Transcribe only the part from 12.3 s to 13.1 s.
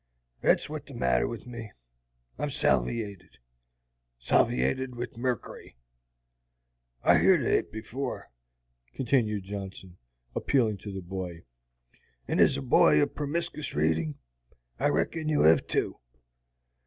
ez a boy o'